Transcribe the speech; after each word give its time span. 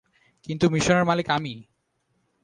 কিন্তু 0.47 0.65
মিশনের 0.69 1.05
মালিক 1.05 1.27
আমি! 1.29 1.53